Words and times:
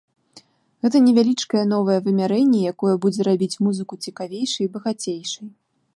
Гэта 0.85 1.01
невялічкае 1.07 1.61
новае 1.75 1.97
вымярэнне, 2.07 2.59
якое 2.75 2.95
будзе 3.03 3.21
рабіць 3.29 3.59
музыку 3.67 3.93
цікавейшай 4.07 4.63
і 4.67 4.71
багацейшай. 4.79 5.47